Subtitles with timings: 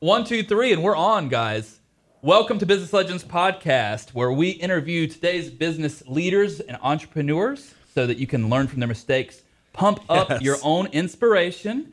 [0.00, 1.80] One, two, three, and we're on, guys.
[2.22, 8.18] Welcome to Business Legends Podcast, where we interview today's business leaders and entrepreneurs so that
[8.18, 10.42] you can learn from their mistakes, pump up Yes.
[10.42, 11.92] your own inspiration,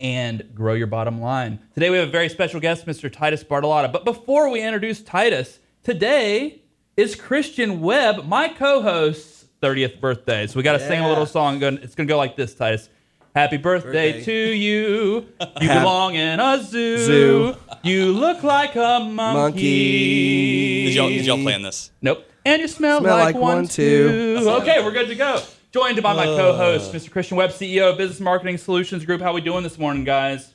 [0.00, 1.58] and grow your bottom line.
[1.74, 3.10] Today we have a very special guest, Mr.
[3.12, 3.90] Titus Bartolotta.
[3.92, 6.60] But before we introduce Titus, today
[6.96, 10.46] is Christian Webb, my co-host's 30th birthday.
[10.46, 11.62] So we got to sing a little song.
[11.62, 12.88] It's going to go like this, Titus.
[13.36, 14.24] Happy birthday, Birthday.
[14.24, 15.26] to you.
[15.60, 16.96] You Hap- belong in a zoo.
[16.96, 17.54] Zoo.
[17.82, 19.12] You look like a monkey.
[19.38, 20.84] Monkey.
[20.86, 21.90] Did y'all, did y'all plan this?
[22.00, 22.24] Nope.
[22.46, 24.38] And you smell, Smell like, like one, one, too.
[24.40, 24.48] too.
[24.62, 25.42] Okay, we're good to go.
[25.70, 26.96] Joined by my co-host, uh.
[26.98, 27.10] Mr.
[27.10, 29.20] Christian Webb, CEO of Business Marketing Solutions Group.
[29.20, 30.54] How we doing this morning, guys?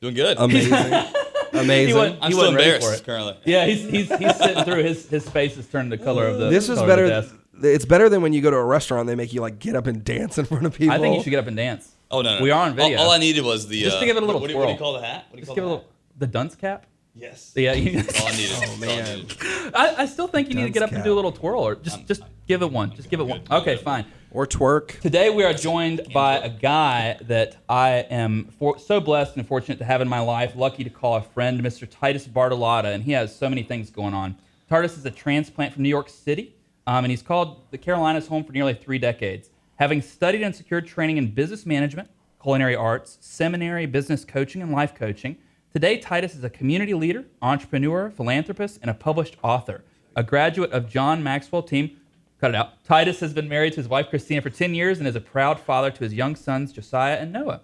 [0.00, 0.36] Doing good.
[0.36, 0.72] Amazing.
[1.52, 1.86] Amazing.
[1.88, 3.06] He went- I'm he still wasn't ready for embarrassed it.
[3.06, 3.36] currently.
[3.44, 6.50] Yeah, he's he's he's sitting through his his face is turned the color of the.
[6.50, 7.08] this is color of the better.
[7.22, 7.34] desk.
[7.62, 9.06] It's better than when you go to a restaurant.
[9.06, 10.94] They make you like get up and dance in front of people.
[10.94, 11.92] I think you should get up and dance.
[12.10, 12.42] Oh no, no.
[12.42, 12.98] We are on video.
[12.98, 13.82] All, all I needed was the.
[13.82, 14.92] Just uh, to give it a little what, what, do you- what do you call
[14.94, 15.26] the hat?
[15.28, 16.86] What do you Just call give a the little the dunce cap.
[17.14, 17.52] Yes.
[17.56, 18.56] Yeah, you, All I needed.
[18.64, 19.26] Oh man.
[19.74, 21.74] I, I still think you need to get up and do a little twirl, or
[21.74, 22.94] just just give it one.
[22.94, 23.42] Just give it one.
[23.50, 24.04] Okay, fine.
[24.30, 25.00] or twerk.
[25.00, 29.78] Today we are joined by a guy that I am for, so blessed and fortunate
[29.78, 30.52] to have in my life.
[30.54, 31.88] Lucky to call a friend, Mr.
[31.90, 34.36] Titus Bartolotta, and he has so many things going on.
[34.68, 36.54] Titus is a transplant from New York City,
[36.88, 39.50] um, and he's called the Carolinas home for nearly three decades.
[39.76, 42.08] Having studied and secured training in business management,
[42.42, 45.36] culinary arts, seminary, business coaching, and life coaching,
[45.70, 49.84] today Titus is a community leader, entrepreneur, philanthropist, and a published author.
[50.16, 51.98] A graduate of John Maxwell team
[52.40, 52.84] Cut it out.
[52.84, 55.58] Titus has been married to his wife Christina for 10 years and is a proud
[55.58, 57.62] father to his young sons Josiah and Noah.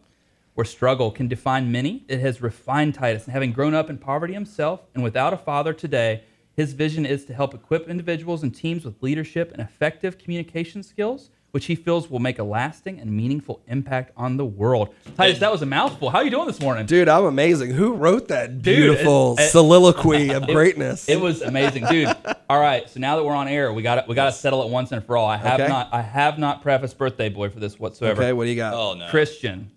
[0.55, 3.25] Where struggle can define many, it has refined Titus.
[3.25, 6.25] And having grown up in poverty himself and without a father today,
[6.57, 11.31] his vision is to help equip individuals and teams with leadership and effective communication skills,
[11.51, 14.93] which he feels will make a lasting and meaningful impact on the world.
[15.17, 16.11] Titus, that was a mouthful.
[16.11, 16.87] How are you doing this morning?
[16.87, 17.71] Dude, I'm amazing.
[17.71, 21.09] Who wrote that beautiful it- it- soliloquy of greatness?
[21.09, 22.09] It was amazing, dude.
[22.49, 24.63] All right, so now that we're on air, we got to we got to settle
[24.65, 25.27] it once and for all.
[25.29, 25.69] I have Okay.
[25.69, 28.21] not I have not prefaced birthday boy for this whatsoever.
[28.23, 28.75] okay, what do you got?
[28.75, 29.09] Oh no.
[29.11, 29.71] Christian,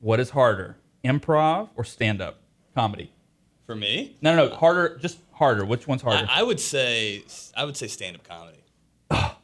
[0.00, 2.38] what is harder, improv or stand up
[2.74, 3.10] comedy?
[3.66, 5.64] For me, No, no, no, harder, just harder.
[5.64, 6.26] Which one's harder?
[6.30, 7.22] I, I would say
[7.56, 8.64] I would say stand up comedy.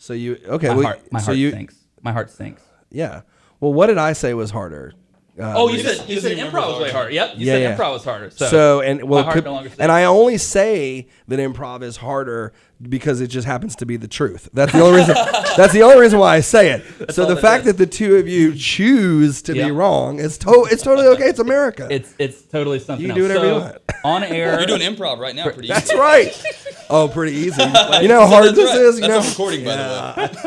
[0.00, 0.68] So you okay?
[0.68, 1.74] my well, heart, my so heart you sinks.
[2.02, 2.62] My heart sinks.
[2.90, 3.22] yeah.
[3.58, 4.92] Well, what did I say was harder?
[5.38, 7.10] Uh, Oh, you said doesn't- you doesn't said improv remember was the way harder.
[7.10, 7.76] Yep, you Yeah, said yeah.
[7.76, 8.30] improv was harder.
[8.30, 9.80] So, So, and well, my heart could- no longer sinks.
[9.80, 14.06] and I only say that improv is harder because it just happens to be the
[14.08, 14.48] truth.
[14.52, 15.14] That's the only reason.
[15.56, 17.12] that's the only reason why I say it.
[17.12, 17.66] so the fact is.
[17.72, 19.66] that the two of you choose to Yeah.
[19.66, 21.24] be wrong is to- it's totally okay.
[21.24, 21.88] It's America.
[21.90, 23.04] it's it's totally something.
[23.06, 23.34] You can do else.
[23.40, 23.78] whatever you want.
[24.04, 24.58] on air.
[24.58, 25.72] You're doing improv right now, pretty easy.
[25.72, 25.98] that's easy.
[25.98, 26.44] right.
[26.90, 27.62] Oh, pretty easy.
[27.62, 28.78] You know how hard That's this right.
[28.80, 28.98] is.
[28.98, 29.44] You That's know.
[29.44, 30.38] a recording, by the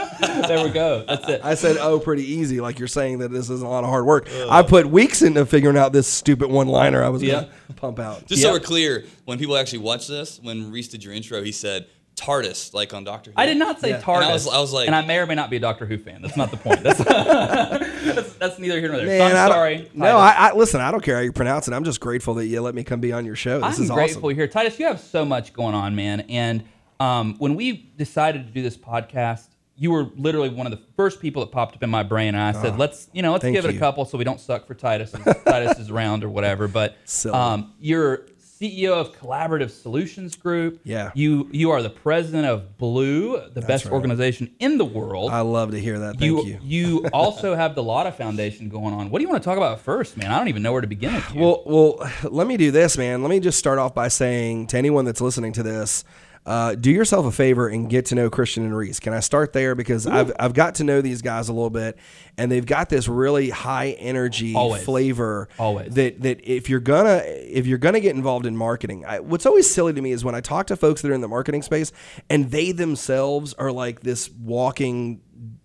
[0.42, 0.48] way.
[0.48, 1.06] there we go.
[1.08, 1.42] That's it.
[1.44, 4.08] I said, "Oh, pretty easy." Like you're saying that this is a lot of hard
[4.08, 4.28] work.
[4.50, 7.31] I put weeks into figuring out this stupid one-liner I was Yeah.
[7.34, 8.25] going to pump out.
[8.25, 8.48] Just Yeah.
[8.48, 11.86] so we're clear, when people actually watch this, when Reese did your intro, he said
[12.16, 13.36] TARDIS, like on Doctor Who.
[13.38, 14.02] I did not say Yeah.
[14.02, 14.16] TARDIS.
[14.22, 15.86] And I was- I was like- and I may or may not be a Doctor
[15.86, 16.22] Who fan.
[16.22, 16.84] That's not the point.
[16.84, 19.08] That's that's, that's neither here nor there.
[19.08, 19.90] Man, so I I'm sorry.
[19.94, 20.82] No, I, I listen.
[20.82, 21.74] I don't care how you pronounce it.
[21.74, 23.60] I'm just grateful that you let me come be on your show.
[23.62, 24.30] This I'm is grateful awesome.
[24.30, 24.48] you're here.
[24.48, 26.22] Titus, you have so much going on, man.
[26.22, 26.64] And
[27.00, 31.20] um, when we decided to do this podcast, you were literally one of the first
[31.22, 32.36] people that popped up in my brain.
[32.36, 34.40] And I said, let's, you know, let's Ah, give it a couple so we don't
[34.40, 35.12] suck for Titus.
[35.46, 36.68] Titus is around or whatever.
[36.68, 36.98] But
[37.34, 38.28] um, you're
[38.62, 40.82] CEO of Collaborative Solutions Group.
[40.84, 41.12] Yeah.
[41.16, 43.94] You you are the president of Blue, the best right.
[43.94, 45.32] organization in the world.
[45.32, 46.20] I love to hear that.
[46.20, 46.60] Thank you you.
[46.62, 49.10] you also have the Lotta Foundation going on.
[49.10, 50.32] What do you want to talk about first, man?
[50.32, 51.42] I don't even know where to begin with you.
[51.42, 53.24] Well, well, let me do this, man.
[53.24, 56.04] Let me just start off by saying to anyone that's listening to this,
[56.46, 59.00] uh, do yourself a favor and get to know Christian and Reese.
[59.00, 61.97] Can I start there because I've I've got to know these guys a little bit,
[62.38, 64.84] and they've got this really high energy Always.
[64.84, 65.50] flavor.
[65.59, 65.94] Always.
[65.94, 69.72] that that if you're gonna if you're gonna get involved in marketing, I, what's always
[69.72, 71.91] silly to me is when I talk to folks that are in the marketing space
[72.30, 75.22] and they themselves are like this walking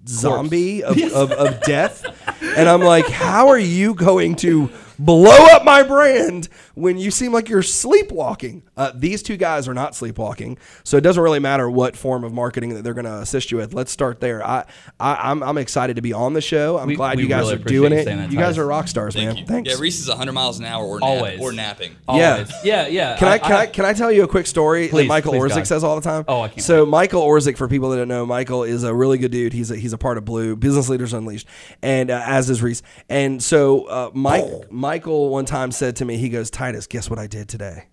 [0.06, 2.04] zombie of, of, of death.
[2.42, 7.32] And I'm like, how are you going to blow up my brand when you seem
[7.32, 8.62] like you're sleepwalking?
[8.76, 10.58] Uh, these two guys are not sleepwalking.
[10.84, 13.56] So it doesn't really matter what form of marketing that they're going to assist you
[13.58, 13.72] with.
[13.74, 14.44] Let's start there.
[14.46, 14.64] I,
[15.00, 16.78] I, I'm, I'm excited to be on the show.
[16.78, 18.06] I'm We- glad we you guys really are doing it.
[18.30, 19.36] You guys are rock stars, Thank man.
[19.36, 19.46] you.
[19.46, 19.70] Thanks.
[19.70, 21.38] Yeah, Reese is 100 miles an hour or, Always.
[21.38, 21.92] nap, or napping.
[22.08, 22.32] Yeah.
[22.32, 22.52] Always.
[22.64, 23.16] Yeah, yeah.
[23.16, 25.42] Can I, can I, can I tell you a quick story Please, that Michael please,
[25.52, 25.66] Orzik God.
[25.66, 26.24] says all the time?
[26.28, 29.18] Oh, I can't So Michael Orzik, for people that don't know, Michael is a really
[29.18, 29.52] good dude.
[29.52, 31.46] He's a, he's a part of Blue Business Leaders Unleashed,
[31.82, 32.82] and uh, as is Reese.
[33.08, 37.18] And so uh, Mike Michael one time said to me, he goes, Titus, guess what
[37.18, 37.86] I did today?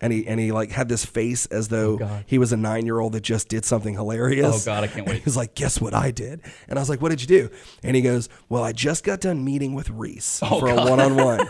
[0.00, 2.24] And he and he like had this face as though Oh, God.
[2.26, 4.66] he was a nine year old that just did something hilarious.
[4.66, 5.18] Oh, God, I can't wait.
[5.18, 7.50] He was like, "Guess what I did?" And I was like, "What did you do?"
[7.84, 10.98] And he goes, "Well, I just got done meeting with Reese Oh, for a one
[10.98, 11.46] on one."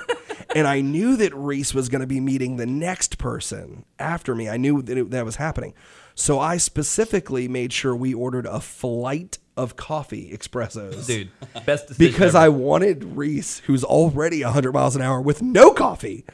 [0.54, 4.50] and I knew that Reese was going to be meeting the next person after me.
[4.50, 5.72] I knew that it, that was happening.
[6.14, 11.06] So I specifically made sure we ordered a flight of coffee espressos.
[11.06, 11.30] Dude,
[11.66, 12.44] best decision because ever.
[12.44, 16.24] I wanted Reese, who's already 100 miles an hour with no coffee,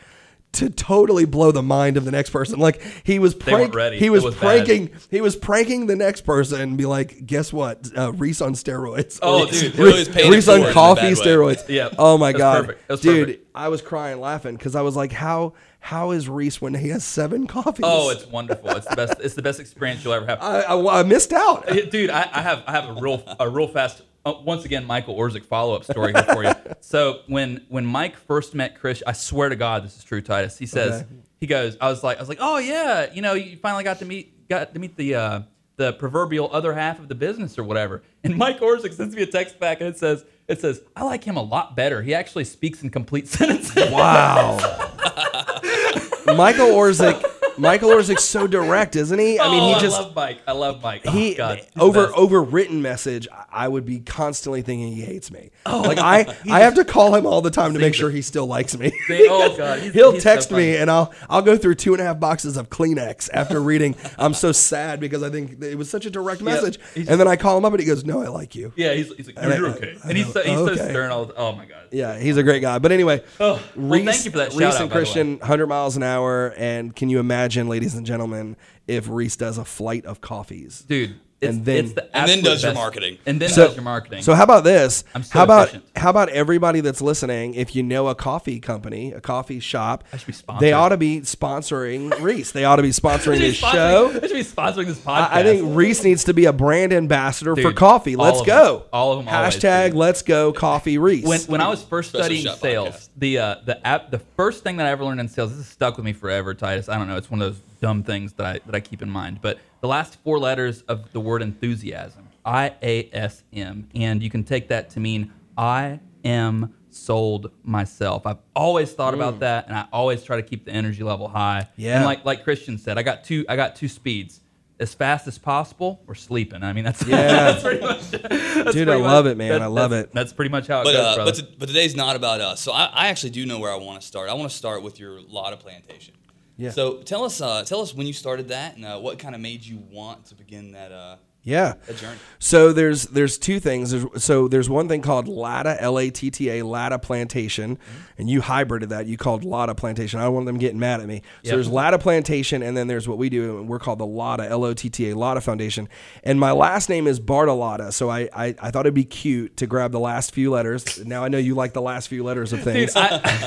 [0.50, 2.58] to totally blow the mind of the next person.
[2.58, 4.40] Like he was prank, he was, was bad.
[4.66, 7.88] pranking he was pranking the next person and be like, guess what?
[7.96, 9.18] Uh, Reese on steroids.
[9.22, 9.78] Oh, Reese- dude.
[9.78, 11.68] really was paying it Reese on forward in a coffee steroids.
[11.68, 11.90] Yeah.
[11.98, 12.76] Oh my god.
[12.88, 13.46] Dude, perfect.
[13.54, 17.04] I was crying laughing because I was like, how how is Reese when he has
[17.04, 17.84] seven coffees?
[17.84, 18.70] Oh, it's wonderful.
[18.70, 19.20] It's the best.
[19.20, 20.42] It's the best experience you'll ever have.
[20.42, 21.66] I, I, I missed out.
[21.68, 25.16] Dude, I, I have I have a real a real fast uh, once again Michael
[25.16, 26.52] Orzik follow up story here for you.
[26.80, 30.56] So when when Mike first met Chris, I swear to God this is true, Titus.
[30.58, 31.10] He says Okay.
[31.40, 33.98] he goes, I was like I was like, oh yeah, you know, you finally got
[33.98, 35.40] to meet got to meet the uh,
[35.76, 38.02] the proverbial other half of the business or whatever.
[38.24, 41.24] And Mike Orzik sends me a text back and it says it says I like
[41.24, 42.00] him a lot better.
[42.02, 43.90] He actually speaks in complete sentences.
[43.90, 44.56] Wow.
[46.26, 47.22] Michael Orzik.
[47.58, 49.38] Michael Orzik's so direct, isn't he?
[49.38, 50.40] I mean, Oh, he just I love Mike.
[50.46, 51.02] I love Mike.
[51.06, 52.16] Oh, he God, over best.
[52.18, 53.28] over written message.
[53.32, 55.50] I- I would be constantly thinking he hates me.
[55.66, 55.80] Oh.
[55.80, 58.46] like I, I have to call him all the time to make sure he still
[58.46, 58.92] likes me.
[59.10, 60.62] Oh, God, he's- he'll he's text funny.
[60.66, 63.96] me and I'll I'll go through two and a half boxes of Kleenex after reading.
[64.18, 66.78] I'm so sad because I think it was such a direct message.
[66.94, 68.92] He's- and then I call him up and he goes, "No, I like you." Yeah,
[68.94, 69.96] he's, he's like, And you're okay.
[70.04, 70.76] I And he's so, he's Okay.
[70.76, 71.10] so stern.
[71.10, 71.76] All the, oh my god.
[71.90, 72.78] Yeah, he's a great guy.
[72.78, 75.04] But anyway, Oh, well, thank you for that Reese shout out, and by the way.
[75.04, 76.52] Christian, 100 miles an hour.
[76.58, 78.56] And can you imagine, ladies and gentlemen,
[78.86, 80.82] if Reese does a flight of coffees?
[80.82, 81.16] dude.
[81.40, 83.18] It's, And then- it's the And then absolute does your marketing.
[83.24, 84.22] And then So, does your marketing.
[84.22, 85.04] so how about this?
[85.14, 85.84] I'm so how about efficient.
[85.94, 87.54] how about everybody that's listening?
[87.54, 92.20] If you know a coffee company, a coffee shop, be they ought to be sponsoring
[92.20, 92.50] Reese.
[92.52, 94.08] They ought to be sponsoring this should show.
[94.12, 95.30] They should be sponsoring this podcast.
[95.30, 98.16] I I think Reese needs to be a brand ambassador for coffee.
[98.16, 98.78] Let's of go.
[98.78, 98.86] them.
[98.92, 99.94] All of them Hashtag dude.
[99.96, 101.24] Let's go coffee Reese.
[101.24, 103.08] when when I was first Special studying sales, podcast.
[103.16, 105.68] the uh, the app, the first thing that I ever learned in sales, this has
[105.68, 106.88] stuck with me forever, Titus.
[106.88, 109.10] I don't know, it's one of those dumb things that I that I keep in
[109.10, 109.38] mind.
[109.40, 114.30] But the last four letters of the word enthusiasm, I A S M, and you
[114.30, 118.26] can take that to mean I am sold myself.
[118.26, 121.68] I've always thought about that, and I always try to keep the energy level high.
[121.76, 121.96] Yeah.
[121.96, 124.40] and like like Christian said, I got two I got two speeds.
[124.80, 126.62] As fast as possible, or sleeping.
[126.62, 127.16] I mean, that's Yeah.
[127.50, 128.10] that's pretty much.
[128.12, 129.48] that's Dude, pretty I love it, man.
[129.50, 130.14] that- I love that's- it.
[130.14, 131.32] That's pretty much how it But goes, uh, brother.
[131.32, 132.60] but, to, but today's not about us.
[132.60, 134.30] So I, I actually do know where I want to start.
[134.30, 136.14] I want to start with your Lotta plantation.
[136.58, 136.70] Yeah.
[136.70, 139.40] So tell us, uh, tell us when you started that and uh, what kind of
[139.40, 141.74] made you want to begin that uh, yeah.
[141.86, 142.18] that journey.
[142.40, 143.92] So there's there's two things.
[143.92, 147.98] There's, so there's one thing called Latta L A T T A Latta Plantation, Mm-hmm.
[148.18, 149.06] and you hybrided that.
[149.06, 150.18] You called Latta Plantation.
[150.18, 151.22] I don't want them getting mad at me.
[151.44, 151.54] So Yep.
[151.54, 154.64] there's Latta Plantation, and then there's what we do, and we're called the Lotta L
[154.64, 155.88] O T T A Lotta Foundation.
[156.24, 159.68] And my last name is Bartolotta, so I, I I thought it'd be cute to
[159.68, 161.04] grab the last few letters.
[161.06, 162.92] Now I know you like the last few letters of things.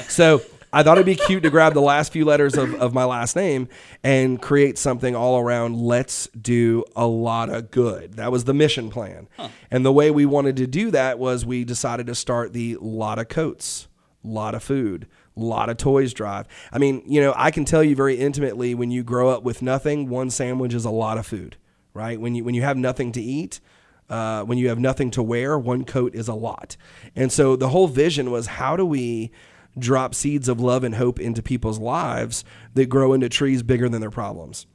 [0.08, 0.42] so
[0.74, 3.36] I thought it'd be cute to grab the last few letters of, of my last
[3.36, 3.68] name
[4.04, 8.14] and create something all around let's do a lot of good.
[8.14, 9.28] That was the mission plan.
[9.70, 13.20] And the way we wanted to do that was we decided to start the lot
[13.20, 13.90] of coats,
[14.24, 16.48] lot of food, lot of toys drive.
[16.72, 19.62] I mean, you know, I can tell you very intimately when you grow up with
[19.62, 21.58] nothing, one sandwich is a lot of food,
[21.94, 22.20] right?
[22.20, 23.60] When you when you have nothing to eat,
[24.10, 26.76] uh, when you have nothing to wear, one coat is a lot.
[27.16, 29.32] And so the whole vision was how do we
[29.78, 34.02] drop seeds of love and hope into people's lives that grow into trees bigger than
[34.02, 34.68] their problems?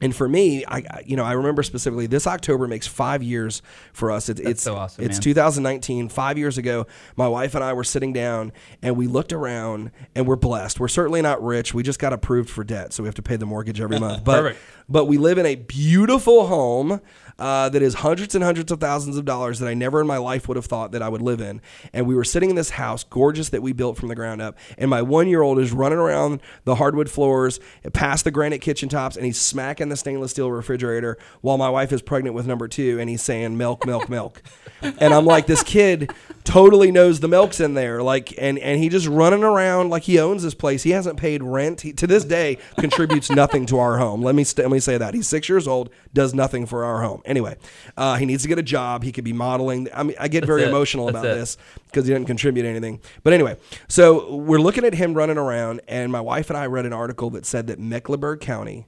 [0.00, 4.10] And for me, I you know I remember specifically this October makes five years for
[4.12, 4.28] us.
[4.28, 5.22] It's it's so awesome, it's man.
[5.22, 6.08] 2019.
[6.08, 10.26] Five years ago, my wife and I were sitting down and we looked around and
[10.26, 10.78] we're blessed.
[10.78, 11.74] We're certainly not rich.
[11.74, 14.22] We just got approved for debt, so we have to pay the mortgage every month.
[14.28, 14.60] But Perfect.
[14.88, 17.00] But we live in a beautiful home
[17.38, 20.18] uh, that is hundreds and hundreds of thousands of dollars that I never in my
[20.18, 21.60] life would have thought that I would live in.
[21.92, 24.58] And we were sitting in this house, gorgeous that we built from the ground up.
[24.76, 27.60] And my one year old is running around the hardwood floors,
[27.92, 31.92] past the granite kitchen tops, and he's smacking the stainless steel refrigerator while my wife
[31.92, 34.42] is pregnant with number two, and he's saying milk, milk, milk.
[34.82, 38.88] and I'm like, this kid totally knows the milk's in there, like, and and he
[38.88, 40.82] just running around like he owns this place.
[40.82, 41.82] He hasn't paid rent.
[41.82, 44.22] He, to this day, contributes nothing to our home.
[44.22, 47.02] Let me st- let me say that he's six years old, does nothing for our
[47.02, 47.22] home.
[47.24, 47.56] Anyway,
[47.96, 49.02] uh, he needs to get a job.
[49.02, 49.88] He could be modeling.
[49.94, 50.68] I mean, I get very it.
[50.68, 51.34] emotional That's about it.
[51.34, 51.56] this
[51.86, 53.00] because he doesn't contribute anything.
[53.22, 53.56] But anyway,
[53.88, 57.30] so we're looking at him running around, and my wife and I read an article
[57.30, 58.86] that said that Mecklenburg County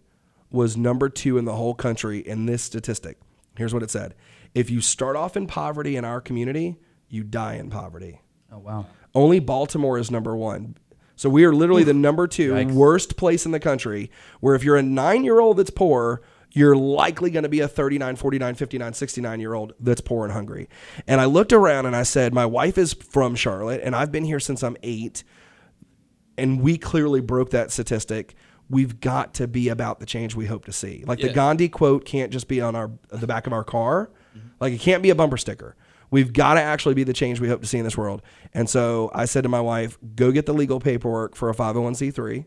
[0.50, 3.18] was number two in the whole country in this statistic.
[3.56, 4.14] Here's what it said:
[4.54, 6.76] If you start off in poverty in our community,
[7.08, 8.20] you die in poverty.
[8.52, 8.86] oh wow.
[9.14, 10.76] Only Baltimore is number one.
[11.20, 12.72] So we are literally the number two Yikes.
[12.72, 14.10] worst place in the country
[14.40, 16.22] where if you're a nine year old that's poor,
[16.52, 20.32] you're likely going to be a 39, 49, 59, 69 year old that's poor and
[20.32, 20.66] hungry.
[21.06, 24.24] And I looked around and I said, My wife is from Charlotte and I've been
[24.24, 25.22] here since I'm eight.
[26.38, 28.34] and we clearly broke that statistic.
[28.70, 31.04] We've got to be about the change we hope to see.
[31.06, 34.10] Like the Gandhi quote can't just be on our the back of our car.
[34.34, 34.48] Mm-hmm.
[34.58, 35.76] Like it can't be a bumper sticker.
[36.10, 38.22] We've got to actually be the change we hope to see in this world.
[38.52, 42.44] And so I said to my wife, "Go get the legal paperwork for a 501c3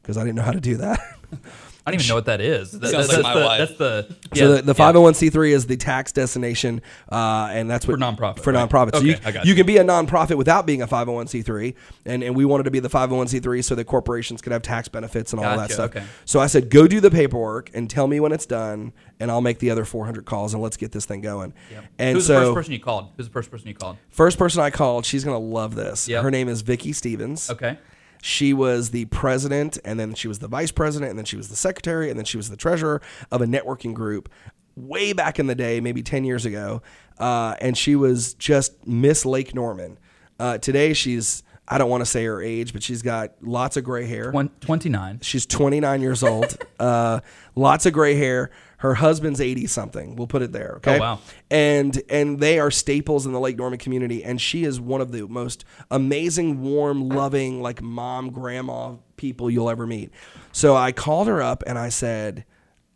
[0.00, 1.00] because I didn't know how to do that."
[1.84, 2.70] I don't even know what that is.
[2.72, 3.58] That- Sounds that's, like my the, wife.
[3.58, 7.94] that's the So yeah, the, the 501c3 is the tax destination, uh, and that's what
[7.94, 8.68] For nonprofit, For right.
[8.68, 9.56] nonprofit, so Okay, you, I got you you.
[9.56, 11.74] can be a nonprofit without being a 501c3,
[12.06, 15.32] and, and we wanted to be the 501c3 so that corporations could have tax benefits
[15.32, 15.90] and all that Gotcha, stuff.
[15.96, 16.04] okay.
[16.24, 19.40] So I said, go do the paperwork and tell me when it's done, and I'll
[19.40, 21.52] make the other 400 calls and let's get this thing going.
[21.98, 23.08] And Who's so the first person you called?
[23.16, 23.96] Who's the first person you called?
[24.08, 26.06] first person I called, she's gonna love this.
[26.08, 26.22] Yep.
[26.22, 27.50] Her name is Vicky Stevens.
[27.50, 27.76] Okay.
[28.24, 31.48] She was the president, and then she was the vice president, and then she was
[31.48, 33.02] the secretary, and then she was the treasurer
[33.32, 34.28] of a networking group
[34.76, 36.82] way back in the day, maybe 10 years ago.
[37.18, 39.98] Uh, and she was just Miss Lake Norman.
[40.38, 43.84] Uh, today, she's, I don't want to say her age, but she's got lots of
[43.84, 44.30] gray hair.
[44.30, 45.20] One, 29.
[45.22, 47.20] She's 29 years old, uh,
[47.54, 48.50] lots of gray hair.
[48.76, 50.14] Her husband's 80 something.
[50.14, 50.74] We'll put it there.
[50.76, 50.98] Okay.
[50.98, 51.20] Oh, wow.
[51.50, 54.22] And and they are staples in the Lake Norman community.
[54.22, 59.70] And she is one of the most amazing, warm, loving, like mom, grandma people you'll
[59.70, 60.10] ever meet.
[60.50, 62.44] So I called her up and I said,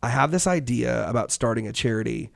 [0.03, 2.31] I have this idea about starting a charity.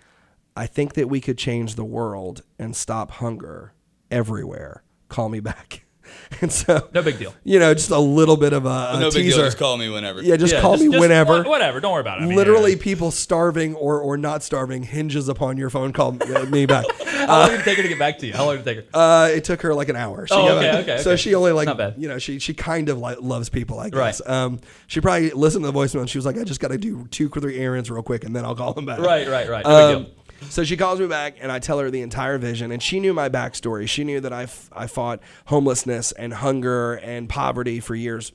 [0.55, 3.73] I think that we could change the world and stop hunger
[4.09, 4.81] everywhere.
[5.07, 5.85] Call me back.
[6.41, 7.33] And so, No big deal.
[7.43, 9.37] you know, just a little bit of a, a no big teaser.
[9.37, 9.45] deal.
[9.47, 10.21] Just call me whenever.
[10.23, 11.43] Yeah, just Yeah, call me whenever.
[11.43, 11.79] wha- Whatever.
[11.81, 12.23] Don't worry about it.
[12.23, 12.77] I mean, Literally, yeah.
[12.81, 16.85] people starving or, or not starving hinges upon your phone call uh, me back.
[17.05, 18.33] How long did it take her to get back to you?
[18.33, 18.97] How long did it take her?
[18.97, 20.25] Uh, it took her like an hour.
[20.25, 20.79] She Oh, got okay, back.
[20.89, 21.21] okay, So okay.
[21.21, 21.95] she only like Not bad.
[21.97, 24.07] you know she she kind of like loves people like Right.
[24.07, 24.21] this.
[24.27, 26.77] Um, she probably listened to the voicemail and she was like, I just got to
[26.77, 28.99] do two or three errands real quick and then I'll call them back.
[28.99, 29.65] Right, right, right.
[29.65, 30.13] No big Um, deal.
[30.49, 33.13] So she calls me back and I tell her the entire vision and she knew
[33.13, 33.87] my backstory.
[33.87, 38.31] She knew that I, f- I fought homelessness and hunger and poverty for years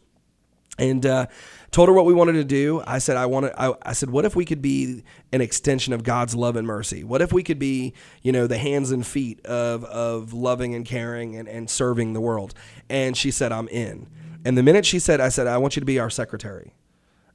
[0.78, 1.26] and uh,
[1.70, 2.82] told her what we wanted to do.
[2.86, 3.52] I said, I wanted.
[3.56, 7.02] I, I said, what if we could be an extension of God's love and mercy?
[7.02, 10.84] What if we could be, you know, the hands and feet of of loving and
[10.84, 12.54] caring and, and serving the world?
[12.88, 14.08] And she said, I'm in.
[14.44, 16.74] And the minute she said, I said, I want you to be our secretary,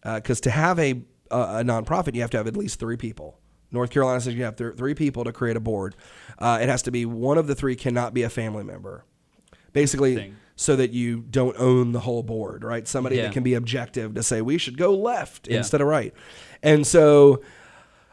[0.03, 1.01] because to have a
[1.31, 3.39] a nonprofit, you have to have at least three people.
[3.71, 5.95] North Carolina says you have th- three people to create a board.
[6.37, 9.05] Uh, it has to be one of the three cannot be a family member
[9.73, 10.35] basically Thing.
[10.57, 12.85] so that you don't own the whole board, right?
[12.85, 13.23] Somebody Yeah.
[13.23, 15.59] that can be objective to say we should go left Yeah.
[15.59, 16.13] instead of right.
[16.61, 17.41] And so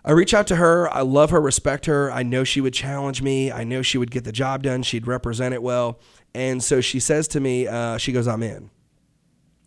[0.05, 0.89] I reach out to her.
[0.95, 2.13] I love her, respect her.
[2.13, 3.51] I know she would challenge me.
[3.51, 4.85] I know she would get the job done.
[4.85, 5.99] She'd represent it well.
[6.33, 8.71] And so she says to me, uh, she goes, I'm in.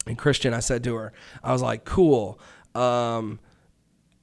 [0.07, 1.12] And Christian, I said to her,
[1.43, 2.39] I was like, cool.
[2.74, 3.41] Um,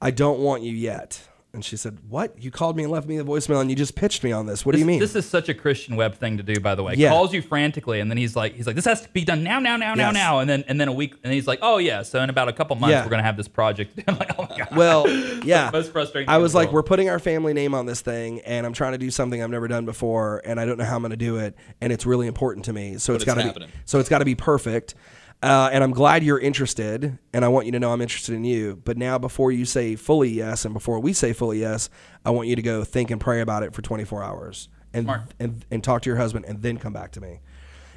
[0.01, 1.21] I don't want you yet.
[1.51, 2.39] And she said, What?
[2.41, 4.67] You called me and left me a voicemail and you just pitched me on this.
[4.67, 4.99] What do you mean?
[4.99, 6.93] This is such a Christian Webb thing to do, by the way.
[6.95, 7.09] Yeah.
[7.09, 9.57] Calls you frantically, and then he's like, he's like, this has to be done now,
[9.57, 10.13] now, now, now, Yes.
[10.13, 12.49] now, and then and then a week, and he's like, oh yeah, so in about
[12.49, 13.03] a couple months, Yeah.
[13.03, 13.99] we're gonna have this project.
[14.07, 14.75] I'm like, oh my god.
[14.75, 15.09] Well,
[15.43, 15.71] yeah.
[15.73, 16.75] most frustrating I thing in was the like, world.
[16.75, 19.49] we're putting our family name on this thing, and I'm trying to do something I've
[19.49, 22.05] never done before, and I don't know how I'm going to do it, and it's
[22.05, 22.99] really important to me.
[22.99, 23.69] So it's it's got to be happening.
[23.85, 24.93] so it's got to be perfect.
[25.41, 28.43] Uh, and I'm glad you're interested, and I want you to know I'm interested in
[28.43, 28.81] you.
[28.83, 31.89] But now, before you say fully yes, and before we say fully yes,
[32.25, 35.21] I want you to go think and pray about it for 24 hours, and Smart.
[35.39, 37.39] and and talk to your husband, and then come back to me.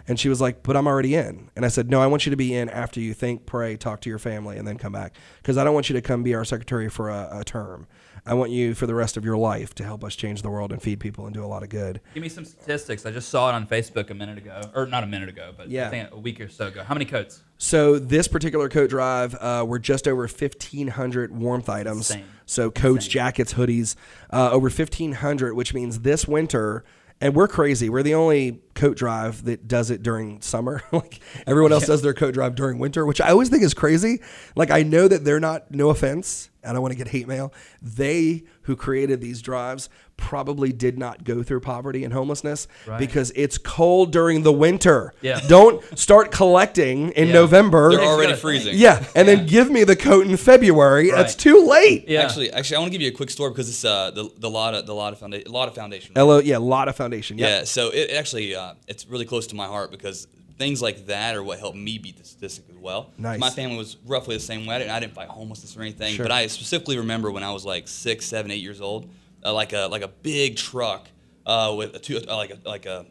[0.09, 2.31] And she was like, "But I'm already in." And I said, "No, I want you
[2.31, 5.15] to be in after you think, pray, talk to your family, and then come back.
[5.41, 7.87] Because I don't want you to come be our secretary for a, a term.
[8.25, 10.71] I want you for the rest of your life to help us change the world
[10.71, 13.05] and feed people and do a lot of good." Give me some statistics.
[13.07, 15.69] I just saw it on Facebook a minute ago, or not a minute ago, but
[15.71, 15.87] Yeah.
[15.87, 16.83] I think a week or so ago.
[16.85, 17.43] How many coats?
[17.59, 22.11] So this particular coat drive, uh, we're just over 1,500 warmth items.
[22.11, 22.25] Insane.
[22.45, 23.95] So coats, jackets, hoodies,
[24.33, 26.85] uh, over 1,500, which means this winter.
[27.23, 27.89] And we're crazy.
[27.89, 30.83] We're the only coat drive that does it during summer.
[30.93, 34.21] like everyone else does their coat drive during winter, which I always think is crazy.
[34.57, 35.71] Like I know that they're not.
[35.71, 37.53] No offense, I don't want to get hate mail.
[37.81, 42.99] They who created these drives probably did not go through poverty and homelessness Right.
[42.99, 45.13] because it's cold during the winter.
[45.21, 45.41] Yeah.
[45.49, 47.35] Don't start collecting in Yeah.
[47.35, 47.91] November.
[47.91, 48.75] They're already freezing.
[48.77, 51.11] Yeah, and then give me the coat in February.
[51.11, 52.05] That's too late.
[52.09, 52.21] Yeah.
[52.23, 54.49] Actually, actually, I want to give you a quick story because it's uh, the the
[54.51, 55.51] Lotta the Lotta Foundation.
[55.51, 56.13] Lotta Foundation.
[56.15, 57.39] Hello, yeah, a lot of foundation.
[57.39, 57.49] Yeah.
[57.59, 60.29] Yeah, so it actually uh, it's really close to my heart because
[60.59, 63.13] things like that are what helped me beat the statistic as well.
[63.19, 63.39] Nice.
[63.39, 64.75] My family was roughly the same way.
[64.77, 66.25] I didn't, I didn't fight homelessness or anything, Sure.
[66.25, 69.11] but I specifically remember when I was like six, seven, eight years old,
[69.45, 71.09] uh, like a like a big truck
[71.47, 73.07] uh, with a two, uh, like a like a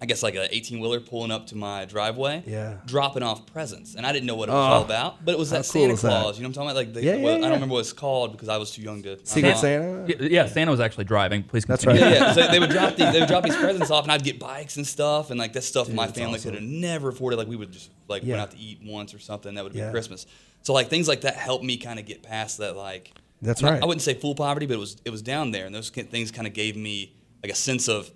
[0.00, 2.76] I guess like an 18 wheeler pulling up to my driveway, Yeah.
[2.86, 5.38] dropping off presents, and I didn't know what it was Oh, all about, but it
[5.38, 6.08] was how that cool Santa is that?
[6.08, 6.36] Claus.
[6.38, 6.76] You know what I'm talking about?
[6.76, 8.82] Like, the, Yeah, yeah, well, I don't remember what it's called because I was too
[8.82, 9.18] young to.
[9.26, 10.06] Secret Santa.
[10.08, 11.42] Yeah, yeah, Santa was actually driving.
[11.42, 12.04] Please That's continue.
[12.06, 12.14] right.
[12.14, 12.32] Yeah, yeah.
[12.32, 14.76] So they would drop these, they would drop these presents off, and I'd get bikes
[14.76, 16.52] and stuff, and like that stuff my family awesome.
[16.52, 17.36] could have never afforded.
[17.36, 18.34] Like we would just like Yeah.
[18.34, 19.54] went out to eat once or something.
[19.56, 19.90] That would be Yeah.
[19.90, 20.26] Christmas.
[20.62, 22.76] So like things like that helped me kind of get past that.
[22.76, 23.10] Like
[23.42, 23.82] That's not- right.
[23.82, 26.30] I wouldn't say full poverty, but it was it was down there, and those things
[26.30, 28.10] kind of gave me like a sense of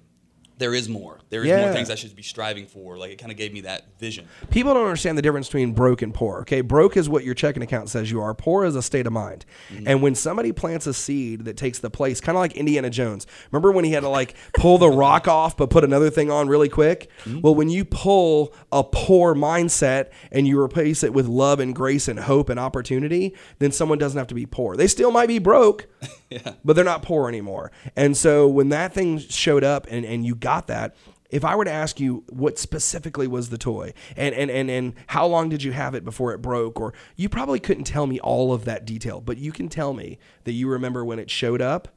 [0.59, 1.19] there is more.
[1.31, 1.63] There is Yeah.
[1.65, 2.97] more things I should be striving for.
[2.99, 4.27] Like it kind of gave me that vision.
[4.51, 6.41] People don't understand the difference between broke and poor.
[6.41, 8.35] Okay, broke is what your checking account says you are.
[8.35, 9.45] Poor is a state of mind.
[9.73, 9.89] Mm-hmm.
[9.89, 13.27] And when somebody plants a seed that takes the place, kind of like Indiana Jones.
[13.51, 16.49] Remember when he had to like pull the rock off but put another thing on
[16.49, 17.09] really quick?
[17.25, 17.41] Mm-hmm.
[17.41, 22.09] Well, when you pull a poor mindset and you replace it with love and grace
[22.09, 24.77] and hope and opportunity, then someone doesn't have to be poor.
[24.77, 25.87] They still might be broke,
[26.65, 27.73] but they're not poor anymore.
[27.97, 30.95] And so when that thing showed up and, and you got that,
[31.31, 34.95] if I were to ask you what specifically was the toy and, and, and, and
[35.07, 38.21] how long did you have it before it broke, or you probably couldn't tell me
[38.21, 41.63] all of that detail, but you can tell me that you remember when it showed
[41.63, 41.89] up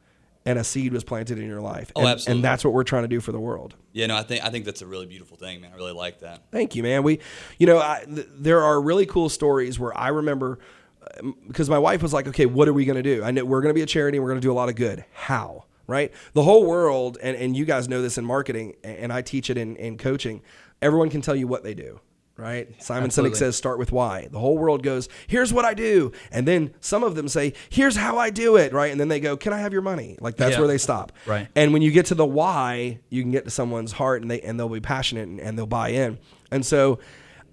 [0.45, 1.91] and a seed was planted in your life.
[1.95, 2.37] Oh, and, absolutely.
[2.37, 3.75] And that's what we're trying to do for the world.
[3.91, 5.71] Yeah, no, I think I think that's a really beautiful thing, man.
[5.73, 6.43] I really like that.
[6.51, 7.03] Thank you, man.
[7.03, 7.19] We,
[7.57, 10.59] you know, I, th- there are really cool stories where I remember
[11.01, 13.23] uh, because my wife was like, "Okay, what are we going to do?
[13.23, 14.17] I know we're going to be a charity.
[14.17, 15.03] and We're going to do a lot of good.
[15.13, 15.65] How?
[15.87, 16.11] Right?
[16.33, 19.57] The whole world, and and you guys know this in marketing, and I teach it
[19.57, 20.41] in in coaching.
[20.81, 21.99] Everyone can tell you what they do.
[22.37, 22.67] Right?
[22.83, 26.45] Simon Sinek says, "Start with why." The whole world goes, "Here's what I do," and
[26.45, 28.91] then some of them say, "Here's how I do it." Right?
[28.91, 30.59] And then they go, "Can I have your money?" Like that's Yeah.
[30.59, 31.13] where they stop.
[31.25, 31.47] Right.
[31.55, 34.41] And when you get to the why, you can get to someone's heart and they
[34.41, 36.17] and they'll be passionate and, and they'll buy in.
[36.51, 36.99] And so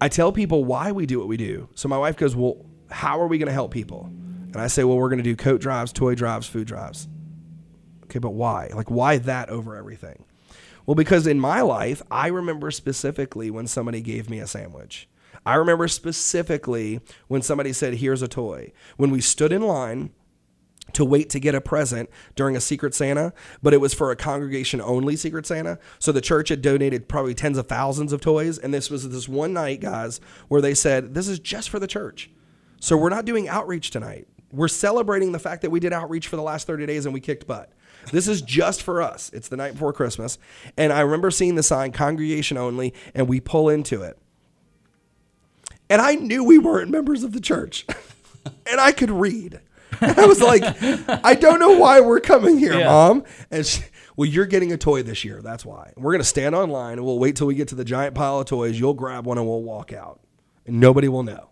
[0.01, 1.69] I tell people why we do what we do.
[1.75, 2.57] So my wife goes, Well,
[2.91, 4.07] how are we going to help people?
[4.51, 7.07] And I say, Well, we're going to do coat drives, toy drives, food drives.
[8.13, 8.69] Okay, but why?
[8.75, 10.25] Like, why that over everything?
[10.85, 15.09] Well, because in my life, I remember specifically when somebody gave me a sandwich.
[15.47, 18.71] I remember specifically when somebody said, Here's a toy.
[18.97, 20.11] When we stood in line
[20.91, 24.15] to wait to get a present during a Secret Santa, but it was for a
[24.15, 25.79] congregation only Secret Santa.
[25.97, 28.59] So the church had donated probably tens of thousands of toys.
[28.59, 31.87] And this was this one night, guys, where they said, This is just for the
[31.87, 32.29] church.
[32.79, 34.27] So we're not doing outreach tonight.
[34.51, 37.19] We're celebrating the fact that we did outreach for the last 30 days and we
[37.19, 37.71] kicked butt.
[38.11, 39.29] This is just for us.
[39.33, 40.37] It's the night before Christmas.
[40.77, 44.17] And I remember seeing the sign, congregation only, and we pull into it.
[45.89, 47.85] And I knew we weren't members of the church.
[48.65, 49.59] and I could read.
[50.01, 50.63] And I was like,
[51.23, 52.85] I don't know why we're coming here, Yeah.
[52.87, 53.23] mom.
[53.51, 53.83] And she,
[54.15, 55.41] well, you're getting a toy this year.
[55.41, 55.93] That's why.
[55.95, 58.39] We're going to stand online and we'll wait till we get to the giant pile
[58.39, 58.79] of toys.
[58.79, 60.19] You'll grab one and we'll walk out.
[60.65, 61.49] And nobody will know.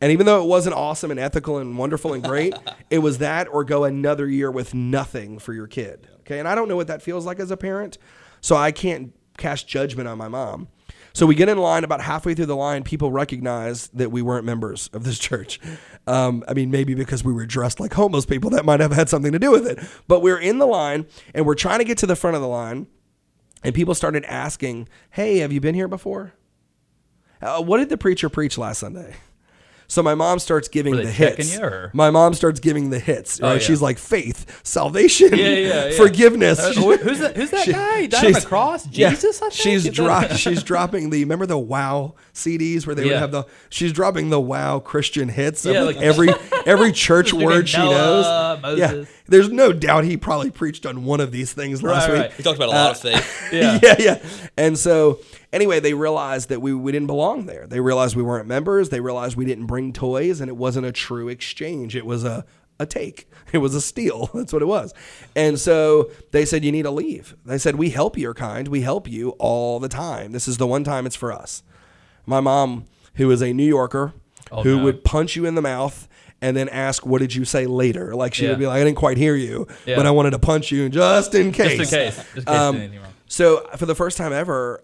[0.00, 2.54] And even though it wasn't awesome and ethical and wonderful and great,
[2.90, 6.08] it was that or go another year with nothing for your kid.
[6.20, 6.38] Okay.
[6.38, 7.98] And I don't know what that feels like as a parent.
[8.40, 10.68] So I can't cast judgment on my mom.
[11.14, 12.82] So we get in line about halfway through the line.
[12.82, 15.60] People recognize that we weren't members of this church.
[16.08, 19.08] Um, I mean, maybe because we were dressed like homeless people, that might have had
[19.08, 19.78] something to do with it.
[20.08, 22.48] But we're in the line and we're trying to get to the front of the
[22.48, 22.88] line.
[23.62, 26.34] And people started asking, Hey, have you been here before?
[27.40, 29.14] Uh, what did the preacher preach last Sunday?
[29.86, 31.58] So my mom starts giving the hits.
[31.92, 33.40] My mom starts giving the hits.
[33.40, 33.54] Right?
[33.54, 33.58] yeah.
[33.58, 36.58] She's like faith, salvation, Yeah, yeah, forgiveness.
[36.58, 37.36] Uh, who's that?
[37.36, 38.00] Who's that She- guy?
[38.02, 38.86] He died on the cross.
[38.86, 39.38] Jesus.
[39.42, 39.52] I think?
[39.52, 43.92] she's dro- she's dropping the remember the Wow CDs where they would have the she's
[43.92, 46.28] dropping the Wow Christian hits of Yeah, like like- every
[46.66, 48.78] every church word she Noah, knows.
[48.78, 52.20] Yeah, there's no doubt he probably preached on one of these things last Right, week.
[52.22, 52.32] right.
[52.32, 53.40] He talked about a lot of uh, faith.
[53.52, 53.78] Yeah.
[53.82, 54.26] yeah, yeah.
[54.56, 55.20] And so
[55.52, 57.66] anyway, they realized that we, we didn't belong there.
[57.68, 58.88] They realized we weren't members.
[58.88, 61.94] They realized we didn't bring toys and it wasn't a true exchange.
[61.94, 62.44] It was a,
[62.80, 63.28] a take.
[63.52, 64.30] It was a steal.
[64.34, 64.92] That's what it was.
[65.36, 67.36] And so they said, you need to leave.
[67.46, 68.66] They said, we help your kind.
[68.66, 70.32] We help you all the time.
[70.32, 71.62] This is the one time it's for us.
[72.26, 72.84] My mom,
[73.14, 74.12] who is a New Yorker,
[74.52, 74.84] Oh, who no.
[74.84, 76.06] would punch you in the mouth
[76.40, 78.14] and then ask, what did you say later?
[78.14, 78.50] Like she Yeah.
[78.50, 79.96] would be like, I didn't quite hear you, Yeah.
[79.96, 81.78] but I wanted to punch you just in case.
[81.78, 82.16] Just in case.
[82.16, 82.90] Just in case Um.
[83.26, 84.82] So for the first time ever,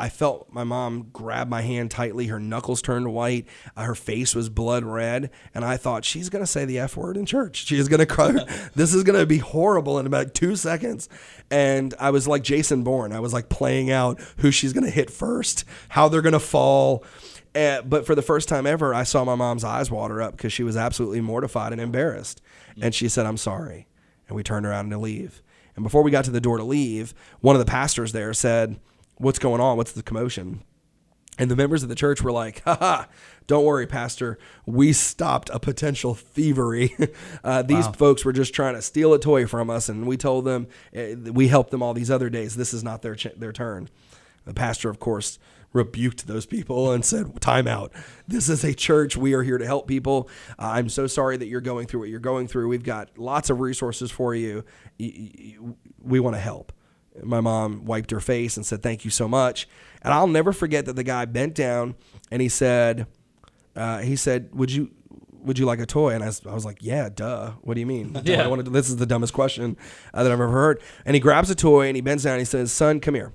[0.00, 2.28] I felt my mom grab my hand tightly.
[2.28, 3.46] Her knuckles turned white.
[3.76, 7.18] Uh, her face was blood red, and I thought she's gonna say the f word
[7.18, 7.66] in church.
[7.70, 8.32] She is gonna cry.
[8.74, 11.08] this is gonna be horrible in about two seconds.
[11.50, 13.12] And I was like Jason Bourne.
[13.12, 17.04] I was like playing out who she's gonna hit first, how they're gonna fall.
[17.54, 20.52] Uh, but for the first time ever, I saw my mom's eyes water up because
[20.52, 22.40] she was absolutely mortified and embarrassed.
[22.80, 23.86] And she said, "I'm sorry."
[24.28, 25.42] And we turned around to leave.
[25.76, 28.80] And before we got to the door to leave, one of the pastors there said,
[29.20, 29.76] What's going on?
[29.76, 30.62] What's the commotion?
[31.38, 33.04] And the members of the church were like, haha,
[33.46, 34.38] don't worry, Pastor.
[34.64, 36.96] We stopped a potential thievery.
[37.44, 40.46] uh, these folks were just trying to steal a toy from us, and we told
[40.46, 42.56] them uh, we helped them all these other days.
[42.56, 43.90] This is not their, ch- their turn.
[44.46, 45.38] The pastor, of course,
[45.74, 47.92] rebuked those people and said, Time out.
[48.26, 49.18] This is a church.
[49.18, 50.30] We are here to help people.
[50.58, 52.68] Uh, I'm so sorry that you're going through what you're going through.
[52.68, 54.64] We've got lots of resources for you.
[54.98, 56.72] We want to help.
[57.22, 59.68] My mom wiped her face and said, Thank you so much.
[60.02, 61.94] And I'll never forget that the guy bent down
[62.30, 63.06] and he said,
[63.76, 64.90] uh, he said, "Would you
[65.42, 67.52] would you like a toy?" And I was, I was like, "Yeah, duh.
[67.62, 68.20] What do you mean?
[68.24, 68.42] Yeah.
[68.42, 69.76] I wanted to, this is the dumbest question
[70.12, 72.40] uh, that I've ever heard." And he grabs a toy and he bends down and
[72.40, 73.32] he says, "Son, come here."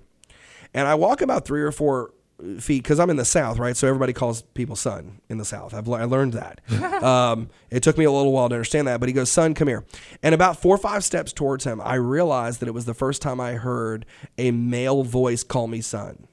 [0.73, 2.13] And I walk about three or four
[2.59, 3.75] feet because I'm in the South, right?
[3.75, 5.73] So everybody calls people son in the South.
[5.73, 6.61] I've I learned that.
[7.03, 9.67] um, it took me a little while to understand that, but he goes, "Son, come
[9.67, 9.85] here."
[10.21, 13.21] And about four or five steps towards him, I realized that it was the first
[13.21, 14.05] time I heard
[14.37, 16.27] a male voice call me son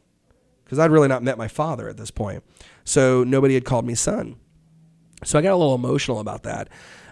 [0.65, 2.43] because I'd really not met my father at this point.
[2.85, 4.37] So nobody had called me son.
[5.25, 6.69] So I got a little emotional about that.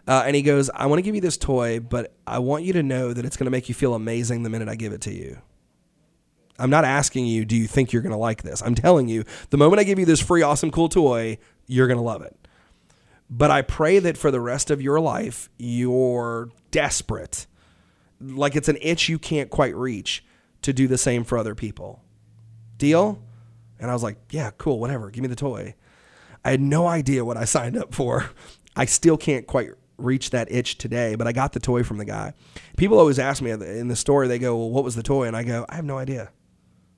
[0.07, 2.73] Uh, and he goes, I want to give you this toy, but I want you
[2.73, 5.03] to know that it's going to make you feel amazing the minute I give it
[5.03, 5.39] to you.
[6.61, 8.63] I'm not asking you, do you think you're going to like this?
[8.63, 11.99] I'm telling you, the moment I give you this free, awesome, cool toy, you're going
[11.99, 12.37] to love it.
[13.31, 17.47] But I pray that for the rest of your life, you're desperate,
[18.21, 20.25] like it's an itch you can't quite reach
[20.63, 22.03] to do the same for other people.
[22.77, 23.23] Deal?
[23.79, 25.11] And I was like, yeah, cool, whatever.
[25.11, 25.75] Give me the toy.
[26.45, 28.31] I had no idea what I signed up for.
[28.77, 32.05] I still can't quite reach that itch today, but I got the toy from the
[32.05, 32.33] guy.
[32.77, 35.27] People always ask me in the store, they go, well, what was the toy?
[35.27, 36.31] And I go, I have no idea.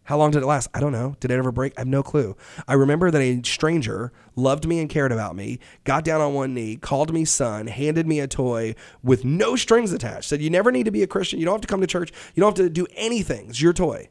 [0.04, 0.68] How long did it last?
[0.74, 1.16] I don't know.
[1.20, 1.74] Did it ever break?
[1.76, 2.36] I have no clue.
[2.66, 6.54] I remember that a stranger loved me and cared about me, got down on one
[6.54, 10.72] knee, called me son, handed me a toy with no strings attached, said, You never
[10.72, 11.38] need to be a Christian.
[11.38, 12.12] You don't have to come to church.
[12.34, 13.48] You don't have to do anything.
[13.48, 14.08] It's your toy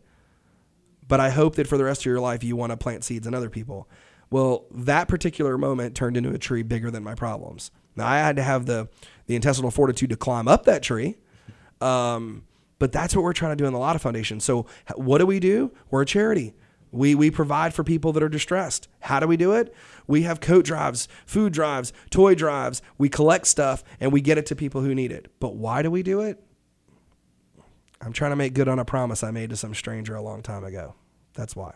[1.12, 3.28] but I hope that for the rest of your life you want to plant seeds
[3.28, 3.90] in other people.
[4.30, 7.70] Well, that particular moment turned into a tree bigger than my problems.
[7.98, 8.88] Now I had to have the
[9.26, 11.18] the intestinal fortitude to climb up that tree.
[11.82, 12.46] Um,
[12.82, 14.40] but that's what we're trying to do in the Lotta Foundation.
[14.40, 14.66] So
[14.96, 15.72] what do we do?
[15.92, 16.56] We're a charity.
[16.90, 18.88] We, we provide for people that are distressed.
[19.02, 19.72] How do we do it?
[20.08, 22.82] We have coat drives, food drives, toy drives.
[22.98, 25.32] We collect stuff and we get it to people who need it.
[25.40, 26.44] But why do we do it?
[28.02, 30.42] I'm trying to make good on a promise I made to some stranger a long
[30.42, 30.96] time ago.
[31.36, 31.76] That's why.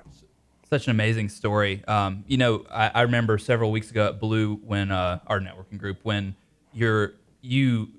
[0.72, 1.86] Such an amazing story.
[1.86, 5.78] Um, you know, I, I, remember several weeks ago at Blue when uh, our networking
[5.78, 6.36] group when
[6.74, 7.89] you're you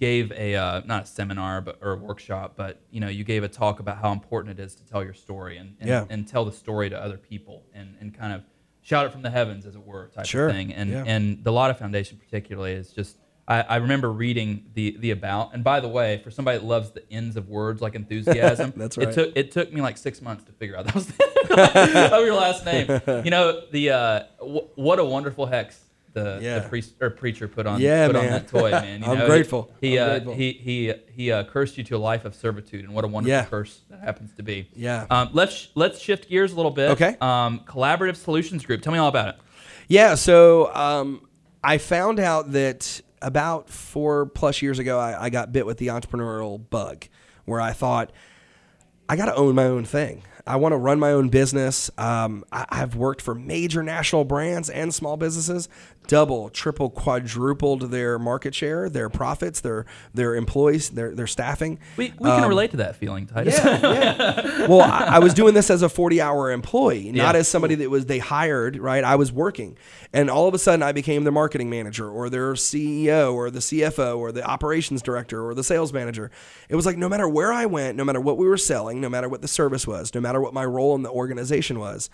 [0.00, 3.44] gave a uh, not a seminar but or a workshop, but you know you gave
[3.44, 6.06] a talk about how important it is to tell your story and and, yeah.
[6.08, 8.42] and tell the story to other people and, and kind of
[8.82, 10.48] shout it from the heavens as it were type sure.
[10.48, 10.72] of thing.
[10.72, 11.04] And yeah.
[11.06, 15.52] and the Lotta Foundation particularly is just I, I, remember reading the the about.
[15.52, 18.96] And by the way, for somebody that loves the ends of words like enthusiasm, that's
[18.96, 19.08] right.
[19.08, 22.34] It took it took me like six months to figure out that was of your
[22.34, 22.88] last name.
[23.24, 25.78] You know the uh, w- what a wonderful hex
[26.12, 26.58] the, yeah.
[26.60, 28.24] the priest or preacher put on yeah, put man.
[28.24, 29.00] on that toy, man.
[29.00, 29.72] You I'm know, grateful.
[29.80, 30.34] He he, I'm uh, grateful.
[30.34, 33.30] he he he uh, cursed you to a life of servitude, and what a wonderful
[33.36, 33.44] Yeah.
[33.44, 34.68] curse that happens to be.
[34.74, 35.06] Yeah.
[35.10, 36.90] Um, let's let's shift gears a little bit.
[36.90, 37.16] Okay.
[37.20, 38.82] Um, collaborative solutions group.
[38.82, 39.36] Tell me all about it.
[39.88, 41.26] Yeah, so um,
[41.64, 45.88] I found out that about four plus years ago, I, I got bit with the
[45.88, 47.06] entrepreneurial bug
[47.44, 48.12] where I thought,
[49.08, 50.22] I got to own my own thing.
[50.46, 51.90] I want to run my own business.
[51.98, 55.68] Um, I, I've worked for major national brands and small businesses,
[56.10, 61.78] double, triple, quadrupled their market share, their profits, their their employees, their their staffing.
[61.96, 63.56] We, we can um, relate to that feeling, Titus.
[63.56, 64.66] Yeah, yeah.
[64.66, 67.38] well, I, I was doing this as a 40 hour employee, not Yeah.
[67.38, 69.04] as somebody that was they hired, right?
[69.04, 69.78] I was working.
[70.12, 73.60] And all of a sudden I became their marketing manager or their CEO or the
[73.60, 76.32] CFO or the operations director or the sales manager.
[76.68, 79.08] It was like no matter where I went, no matter what we were selling, no
[79.08, 82.10] matter what the service was, no matter what my role in the organization was,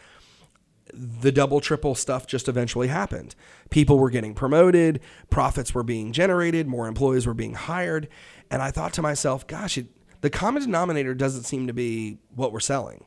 [0.92, 3.34] the double triple stuff just eventually happened.
[3.70, 8.08] People were getting promoted, profits were being generated, more employees were being hired,
[8.50, 9.86] and I thought to myself, gosh, it,
[10.20, 13.04] the common denominator doesn't seem to be what we're selling.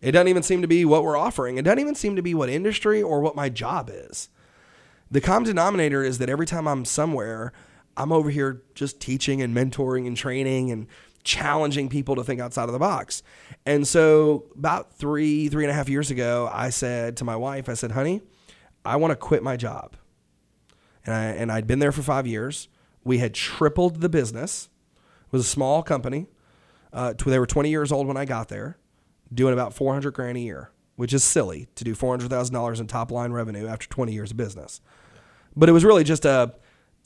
[0.00, 1.58] It doesn't even seem to be what we're offering.
[1.58, 4.28] It doesn't even seem to be what industry or what my job is.
[5.10, 7.52] The common denominator is that every time I'm somewhere,
[7.96, 10.86] I'm over here just teaching and mentoring and training and
[11.28, 13.22] challenging people to think outside of the box.
[13.66, 17.68] And so, about three, three and a half years ago, I said to my wife,
[17.68, 18.22] I said, honey,
[18.84, 19.94] I want to quit my job.
[21.04, 22.68] And, I, and I'd been there for five years.
[23.04, 24.70] We had tripled the business.
[25.26, 26.28] It was a small company.
[26.92, 28.78] Uh, they were 20 years old when I got there,
[29.32, 33.32] doing about 400 grand a year, which is silly to do $400,000 in top line
[33.32, 34.80] revenue after 20 years of business.
[35.54, 36.54] But it was really just a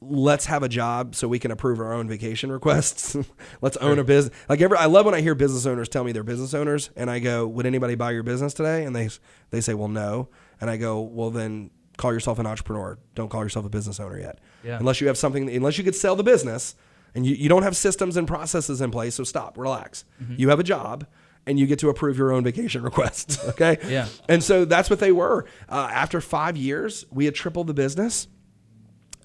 [0.03, 3.17] let's have a job so we can approve our own vacation requests.
[3.61, 4.35] let's own a business.
[4.49, 7.11] Like every, I love when I hear business owners tell me they're business owners, and
[7.11, 9.09] I go, "Would anybody buy your business today?" And they
[9.51, 10.29] they say, "Well, no."
[10.61, 12.99] And I go, "Well, then call yourself an entrepreneur.
[13.15, 14.79] Don't call yourself a business owner yet, Yeah.
[14.79, 15.49] unless you have something.
[15.55, 16.75] Unless you could sell the business,
[17.15, 19.15] and you, you don't have systems and processes in place.
[19.15, 20.05] So stop, relax.
[20.37, 21.07] You have a job."
[21.45, 23.45] and you get to approve your own vacation requests.
[23.49, 23.77] Okay.
[23.89, 24.07] Yeah.
[24.29, 25.45] And so that's what they were.
[25.69, 28.29] Uh, after five years, we had tripled the business.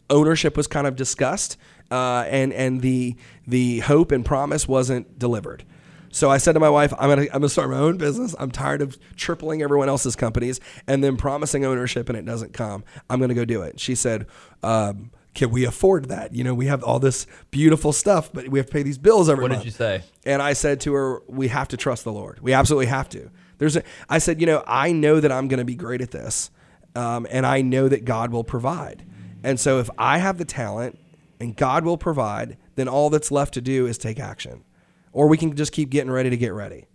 [0.09, 1.57] Ownership was kind of discussed,
[1.91, 3.15] uh, and and the
[3.45, 5.63] the hope and promise wasn't delivered.
[6.09, 8.35] So I said to my wife, I'm gonna I'm gonna start my own business.
[8.39, 12.83] I'm tired of tripling everyone else's companies and then promising ownership and it doesn't come.
[13.09, 13.79] I'm gonna go do it.
[13.79, 14.27] She said.
[14.63, 16.33] Um, can we afford that?
[16.33, 19.29] You know, we have all this beautiful stuff, but we have to pay these bills
[19.29, 19.59] every What month.
[19.59, 20.01] What did you say?
[20.25, 22.39] And I said to her, we have to trust the Lord.
[22.41, 23.29] We absolutely have to.
[23.59, 26.09] There's a, I said, you know, I know that I'm going to be great at
[26.09, 26.49] this.
[26.95, 29.05] Um, and I know that God will provide.
[29.43, 30.99] And so if I have the talent
[31.39, 34.63] and God will provide, then all that's left to do is take action.
[35.11, 36.87] Or we can just keep getting ready to get ready.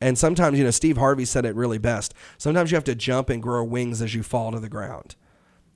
[0.00, 2.14] And sometimes, you know, Steve Harvey said it really best.
[2.36, 5.16] Sometimes you have to jump and grow wings as you fall to the ground.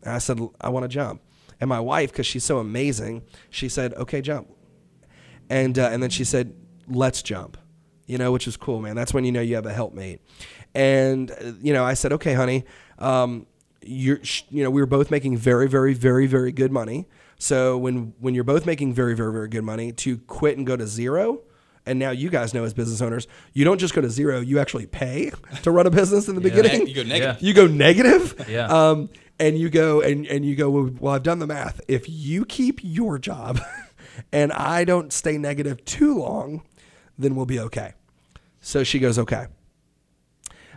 [0.03, 1.23] And I said, I want to jump.
[1.61, 4.49] And my wife, because she's so amazing, she said, okay, jump.
[5.49, 6.55] And, uh, and then she said,
[6.88, 7.57] let's jump,
[8.07, 8.97] you know, which is cool, man.
[8.97, 10.21] That's when you know you have a helpmate.
[10.75, 12.65] And, uh, you know, I said, okay, honey,
[12.99, 13.47] um,
[13.85, 17.07] you're, you know, we were both making very, very, very, very good money.
[17.38, 20.77] So when, when you're both making very, very, very good money, to quit and go
[20.77, 21.40] to zero,
[21.85, 24.59] and now you guys know as business owners, you don't just go to zero, you
[24.59, 26.87] actually pay to run a business in the beginning.
[26.87, 27.42] You go negative.
[27.42, 28.47] You go negative.
[28.49, 28.66] Yeah.
[28.66, 31.81] Um, and you go and, and you go, well, well, I've done the math.
[31.88, 33.61] If you keep your job
[34.33, 36.62] and I don't stay negative too long,
[37.18, 37.95] then we'll be okay.
[38.61, 39.47] So she goes, okay.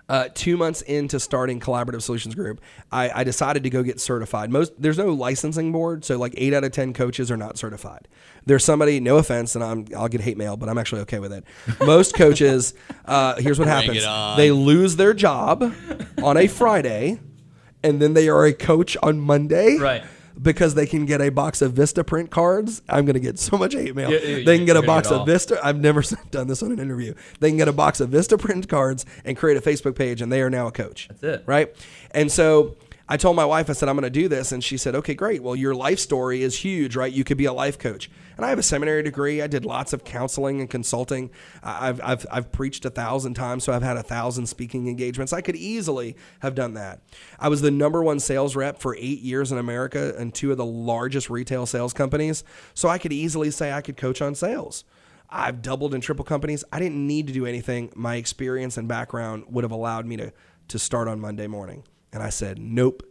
[0.08, 4.52] Uh, two months into starting Collaborative Solutions Group, I, I decided to go get certified.
[4.52, 8.08] Most there's no licensing board, so like eight out of ten coaches are not certified.
[8.46, 11.34] There's somebody, no offense, and I'm I'll get hate mail, but I'm actually okay with
[11.34, 11.44] it.
[11.84, 14.04] Most coaches, uh, here's what Bring happens:
[14.38, 15.74] they lose their job
[16.22, 17.20] on a Friday,
[17.84, 20.04] and then they are a coach on Monday, Right.
[20.41, 22.82] Because they can get a box of Vistaprint cards.
[22.89, 24.12] I'm going to get so much hate mail.
[24.12, 25.26] Yeah, yeah, they can get a box get of.
[25.26, 25.60] Vista.
[25.63, 27.13] I've never done this on an interview.
[27.39, 30.41] They can get a box of Vistaprint cards and create a Facebook page, and they
[30.41, 31.08] are now a coach.
[31.08, 31.43] That's it.
[31.45, 31.76] Right.
[32.12, 32.76] And so
[33.08, 34.52] I told my wife, I said, I'm going to do this.
[34.52, 35.44] And she said, okay, great.
[35.44, 37.13] Well, your life story is huge, right?
[37.13, 38.10] You could be a life coach.
[38.36, 39.44] And I have a seminary degree.
[39.44, 41.30] I did lots of counseling and consulting.
[41.62, 45.34] I've, I've, I've preached a thousand times, so I've had a thousand speaking engagements.
[45.34, 47.02] I could easily have done that.
[47.39, 50.58] I was the number one sales rep for eight years in America and two of
[50.58, 52.44] the largest retail sales companies.
[52.74, 54.84] So I could easily say I could coach on sales.
[55.30, 56.63] I've doubled and triple companies.
[56.72, 57.91] I didn't need to do anything.
[57.96, 60.34] My experience and background would have allowed me to,
[60.70, 61.84] to start on Monday morning.
[62.15, 63.04] And I said, nope.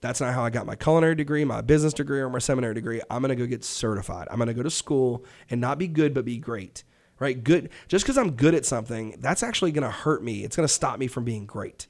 [0.00, 3.00] That's not how I got my culinary degree, my business degree, or my seminary degree.
[3.10, 4.28] I'm going to go get certified.
[4.30, 6.84] I'm going to go to school and not be good, but be great.
[7.18, 7.42] Right?
[7.42, 7.70] Good.
[7.88, 10.44] Just because I'm good at something, that's actually going to hurt me.
[10.44, 11.88] It's going to stop me from being great.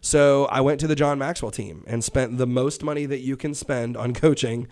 [0.00, 3.36] So I went to the John Maxwell team and spent the most money that you
[3.36, 4.66] can spend on coaching.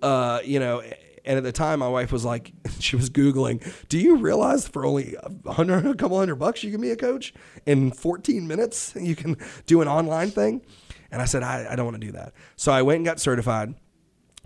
[0.00, 0.82] Uh, you know,
[1.24, 4.84] and at the time, my wife was like, she was Googling, do you realize for
[4.84, 7.32] only a hundred, a couple hundred bucks, you can be a coach
[7.66, 8.94] in 14 minutes?
[9.02, 10.62] You can do an online thing.
[11.10, 12.32] And I said, I, I don't want to do that.
[12.56, 13.74] So I went and got certified.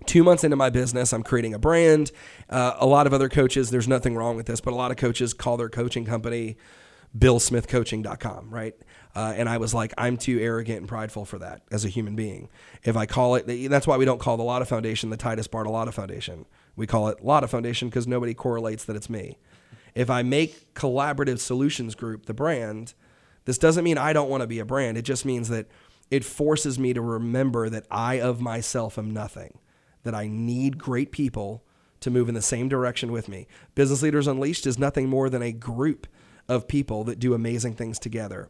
[0.05, 2.11] Two months into my business, I'm creating a brand.
[2.49, 4.97] Uh, a lot of other coaches, there's nothing wrong with this, but a lot of
[4.97, 6.57] coaches call their coaching company
[7.17, 8.75] billsmithcoaching.com, right?
[9.15, 12.15] Uh, and I was like, I'm too arrogant and prideful for that as a human
[12.15, 12.49] being.
[12.83, 15.93] If I call it, that's why we don't call the Lotta Foundation the Titus Bartolotta
[15.93, 16.45] Foundation.
[16.75, 19.37] We call it Lotta Foundation because nobody correlates that it's me.
[19.95, 22.93] If I make Collaborative Solutions Group the brand,
[23.45, 24.97] this doesn't mean I don't want to be a brand.
[24.97, 25.67] It just means that
[26.11, 29.57] it forces me to remember that I of myself am nothing,
[30.03, 31.63] that I need great people
[32.01, 33.47] to move in the same direction with me.
[33.73, 36.05] Business Leaders Unleashed is nothing more than a group
[36.47, 38.49] of people that do amazing things together.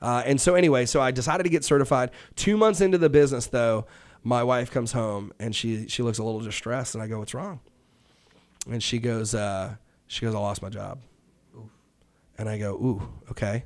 [0.00, 2.10] Uh, and so, anyway, so I decided to get certified.
[2.36, 3.86] Two months into the business, though,
[4.22, 7.34] my wife comes home and she she looks a little distressed, and I go, "What's
[7.34, 7.60] wrong?"
[8.70, 11.00] And she goes, uh, "She goes, I lost my job."
[12.36, 13.64] And I go, "Ooh, okay."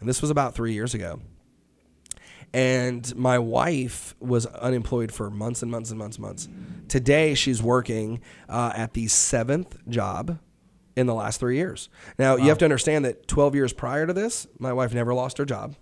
[0.00, 1.20] And this was about three years ago.
[2.52, 6.48] And my wife was unemployed for months and months and months and months.
[6.88, 10.40] Today, she's working uh, at the seventh job
[11.00, 11.88] in the last three years.
[12.18, 15.38] Now, you have to understand that 12 years prior to this, my wife never lost
[15.38, 15.74] her job.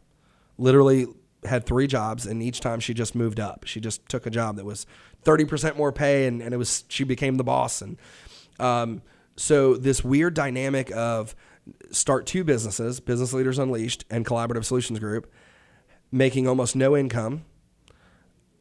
[0.57, 1.07] Literally
[1.45, 3.65] had three jobs, and each time she just moved up.
[3.67, 4.87] She just took a job that was
[5.25, 7.83] 30% more pay, and, and it was she became the boss.
[7.83, 7.99] And
[8.59, 9.03] um,
[9.37, 11.35] so this weird dynamic of
[11.91, 15.33] start two businesses, Business Leaders Unleashed and Collaborative Solutions Group,
[16.11, 17.45] making almost no income.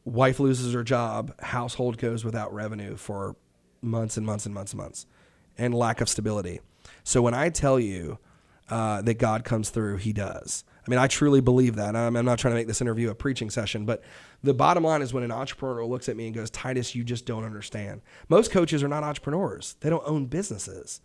[0.04, 3.36] Wife loses her job, household goes without revenue for
[3.82, 5.06] months and months and months and months,
[5.58, 6.60] and lack of stability.
[7.04, 8.18] So when I tell you
[8.68, 10.64] uh, that God comes through, He does.
[10.86, 11.94] I mean, I truly believe that.
[11.94, 14.02] I'm, I'm not trying to make this interview a preaching session, but
[14.42, 17.26] the bottom line is when an entrepreneur looks at me and goes, Titus, you just
[17.26, 18.00] don't understand.
[18.30, 21.02] Most coaches are not entrepreneurs, they don't own businesses.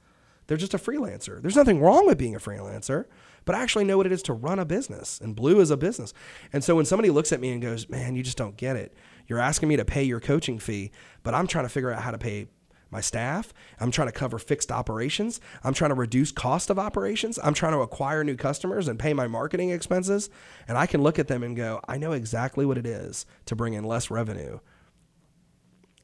[0.47, 1.41] They're just a freelancer.
[1.41, 3.05] There's nothing wrong with being a freelancer,
[3.45, 5.19] but I actually know what it is to run a business.
[5.21, 6.13] And Blue is a business.
[6.51, 8.93] And so when somebody looks at me and goes, man, you just don't get it.
[9.27, 10.91] You're asking me to pay your coaching fee,
[11.23, 12.47] but I'm trying to figure out how to pay
[12.93, 13.53] my staff.
[13.79, 15.41] I'm trying to cover fixed operations.
[15.63, 17.37] I'm trying to reduce cost of operations.
[17.43, 20.29] I'm trying to acquire new customers and pay my marketing expenses.
[20.67, 23.55] And I can look at them and go, I know exactly what it is to
[23.55, 24.59] bring in less revenue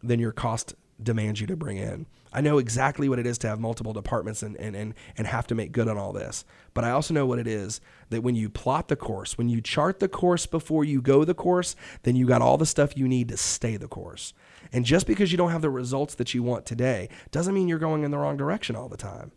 [0.04, 2.06] than your cost demands you to bring in.
[2.32, 5.48] I know exactly what it is to have multiple departments and, and, and, and have
[5.48, 6.46] to make good on all this.
[6.74, 9.62] But I also know what it is that when you plot the course, when you
[9.62, 13.08] chart the course before you go the course, then you got all the stuff you
[13.08, 14.34] need to stay the course.
[14.72, 17.80] And just because you don't have the results that you want today doesn't mean you're
[17.80, 19.32] going in the wrong direction all the time.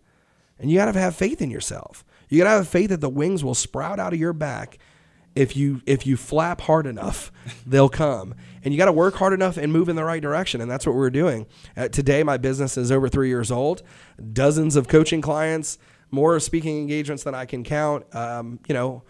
[0.58, 2.04] And you got to have faith in yourself.
[2.28, 4.78] You got to have faith that the wings will sprout out of your back
[5.34, 7.32] if you if you flap hard enough,
[7.66, 8.34] they'll come.
[8.64, 10.86] And you got to work hard enough and move in the right direction, and that's
[10.86, 11.46] what we're doing.
[11.76, 13.82] Uh, today, my business is over three years old,
[14.32, 15.78] dozens of coaching clients,
[16.10, 18.04] more speaking engagements than I can count.
[18.14, 19.02] Um, you know,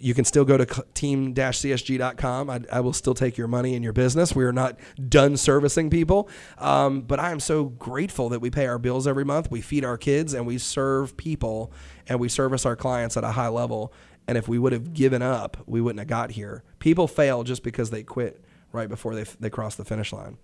[0.00, 2.50] you can still go to team-csg.com.
[2.50, 4.34] I, I, will still take your money and your business.
[4.34, 8.66] We are not done servicing people, um, but I am so grateful that we pay
[8.66, 9.50] our bills every month.
[9.50, 11.72] We feed our kids and we serve people
[12.06, 13.92] and we service our clients at a high level.
[14.26, 16.62] And if we would have given up, we wouldn't have got here.
[16.78, 20.36] People fail just because they quit right before they, they cross the finish line.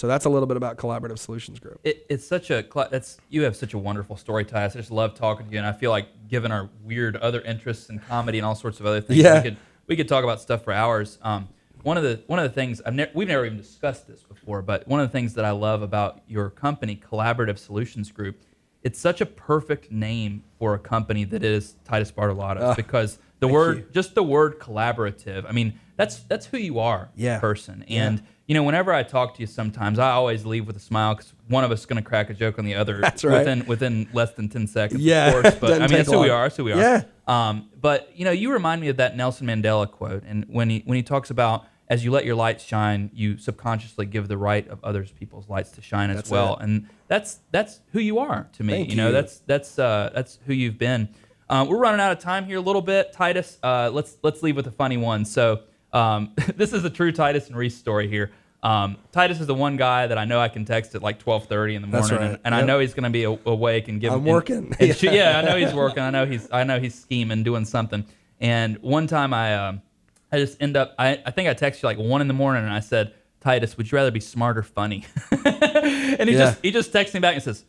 [0.00, 1.78] So that's a little bit about Collaborative Solutions Group.
[1.84, 4.64] It, it's such a that's you have such a wonderful story, Ty.
[4.64, 7.90] I just love talking to you, and I feel like given our weird other interests
[7.90, 9.36] in comedy and all sorts of other things, yeah.
[9.36, 9.56] we could
[9.88, 11.18] we could talk about stuff for hours.
[11.20, 11.50] Um,
[11.82, 14.62] one of the one of the things I've ne- we've never even discussed this before,
[14.62, 18.40] but one of the things that I love about your company, Collaborative Solutions Group,
[18.82, 23.48] it's such a perfect name for a company that is Titus Bartolotta uh, because the
[23.48, 23.86] word you.
[23.92, 25.44] just the word collaborative.
[25.46, 27.38] I mean, that's that's who you are, yeah.
[27.38, 28.20] person, and.
[28.20, 31.14] Yeah you know, whenever I talk to you, sometimes I always leave with a smile
[31.14, 33.38] because one of us is going to crack a joke on the other that's right.
[33.38, 35.00] within within less than ten seconds.
[35.00, 35.54] Yeah, of course.
[35.54, 36.46] But I mean, that's who we are.
[36.46, 36.80] That's who we are.
[36.80, 37.04] Yeah.
[37.28, 40.82] Um, but you know, you remind me of that Nelson Mandela quote, and when he
[40.84, 44.66] when he talks about as you let your light shine, you subconsciously give the right
[44.66, 46.64] of others people's lights to shine that's as well, it.
[46.64, 48.72] and that's that's who you are to me.
[48.72, 49.12] Thank you know, you.
[49.12, 51.08] that's that's uh, that's who you've been.
[51.48, 53.60] Um, we're running out of time here a little bit, Titus.
[53.62, 55.24] Uh, let's let's leave with a funny one.
[55.24, 55.60] So
[55.92, 58.32] um, this is a true Titus and Reese story here.
[58.62, 61.46] Um, Titus is the one guy that I know I can text at like twelve
[61.46, 62.22] thirty in the morning, right.
[62.32, 64.12] and, and I know he's going to be a- awake and give.
[64.12, 64.74] I'm and- working.
[64.78, 66.02] and- yeah, I know he's working.
[66.02, 68.04] I know he's I know he's scheming, doing something.
[68.38, 69.82] And one time I um,
[70.30, 72.64] I just end up I, I think I texted you like one in the morning,
[72.64, 75.06] and I said, Titus, would you rather be smart or funny?
[75.30, 76.50] and he Yeah.
[76.50, 77.64] just he just texts me back and says,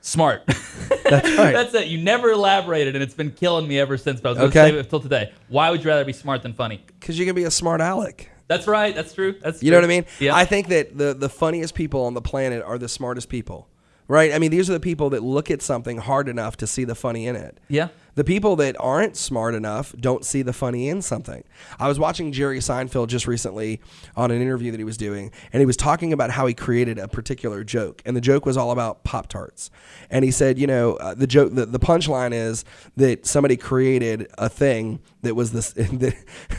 [0.00, 0.44] smart.
[0.46, 1.52] That's right.
[1.52, 1.88] That's it.
[1.88, 4.20] You never elaborated, and it's been killing me ever since.
[4.22, 4.68] But I was going to Okay.
[4.70, 5.32] save it until today.
[5.48, 6.82] Why would you rather be smart than funny?
[6.98, 8.30] Because you can be a smart aleck.
[8.56, 8.94] That's right.
[8.94, 9.34] That's true.
[9.40, 10.04] That's You know what I mean?
[10.20, 10.34] Yeah.
[10.34, 13.68] I think that the the funniest people on the planet are the smartest people.
[14.08, 14.32] Right?
[14.32, 16.94] I mean, these are the people that look at something hard enough to see the
[16.94, 17.58] funny in it.
[17.68, 17.88] yeah.
[18.14, 21.44] The people that aren't smart enough don't see the funny in something.
[21.78, 23.80] I was watching Jerry Seinfeld just recently
[24.16, 26.98] on an interview that he was doing, and he was talking about how he created
[26.98, 29.70] a particular joke, and the joke was all about Pop Tarts.
[30.10, 32.64] And he said, you know, uh, the joke, the, the punchline is
[32.96, 35.72] that somebody created a thing that was this.
[36.02, 36.14] That,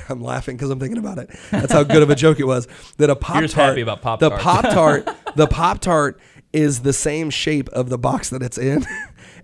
[0.10, 1.30] I'm laughing because I'm thinking about it.
[1.50, 2.68] That's how good of a joke it was.
[2.98, 3.36] That a Pop Tart.
[3.36, 4.44] You're just happy about the Pop-Tarts.
[4.44, 6.20] Pop Tart, the Pop Tart
[6.54, 8.86] is the same shape of the box that it's in.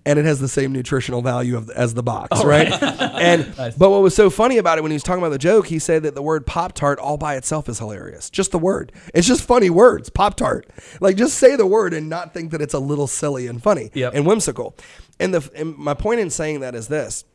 [0.06, 2.72] And it has the same nutritional value of, as the box, oh, right?
[2.82, 5.66] and but what was so funny about it when he was talking about the joke,
[5.66, 8.30] he said that the word Pop Tart all by itself is hilarious.
[8.30, 8.92] Just the word.
[9.12, 10.08] It's just funny words.
[10.08, 10.66] Pop Tart.
[11.02, 13.90] Like just say the word and not think that it's a little silly and funny
[13.92, 14.14] Yep.
[14.14, 14.74] and whimsical.
[15.18, 17.26] And the and my point in saying that is this: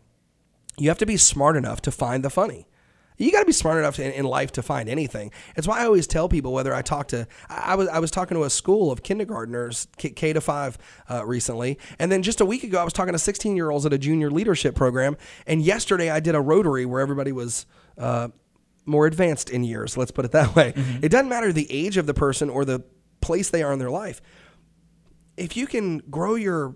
[0.80, 2.68] you have to be smart enough to find the funny.
[3.18, 5.32] You got to be smart enough in, in life to find anything.
[5.56, 8.12] It's why I always tell people whether I talk to I, I was I was
[8.12, 10.78] talking to a school of kindergartners K, K to five
[11.10, 13.86] uh, recently, and then just a week ago I was talking to 16 year olds
[13.86, 17.66] at a junior leadership program, and yesterday I did a Rotary where everybody was.
[17.98, 18.30] Uh,
[18.88, 20.72] more advanced in years, let's put it that way.
[21.02, 22.84] It doesn't matter the age of the person or the
[23.20, 24.22] place they are in their life.
[25.38, 26.76] If you can grow your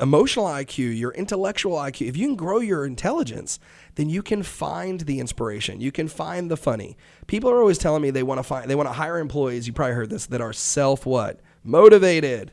[0.00, 3.58] emotional IQ, your intellectual IQ, if you can grow your intelligence,
[3.96, 5.80] then you can find the inspiration.
[5.80, 6.96] You can find the funny.
[7.26, 9.72] People are always telling me they want to find they want to hire employees, you
[9.72, 11.40] probably heard this, that are self what?
[11.64, 12.52] Motivated.